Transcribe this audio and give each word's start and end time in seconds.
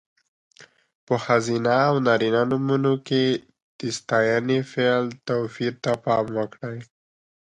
په 1.05 1.15
ښځینه 1.25 1.73
او 1.89 1.95
نارینه 2.07 2.41
نومونو 2.51 2.93
کې 3.07 3.23
د 3.79 3.81
ستاینوم، 3.97 4.61
فعل... 4.71 5.05
توپیر 5.27 5.73
ته 5.83 5.91
پام 6.03 6.25
وکړئ. 6.37 6.79